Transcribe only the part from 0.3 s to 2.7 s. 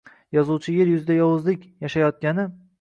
Yozuvchi Yer yuzida yovuzlik yashayotgani